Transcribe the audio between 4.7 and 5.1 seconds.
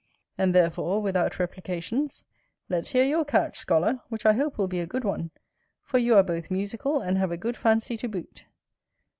a good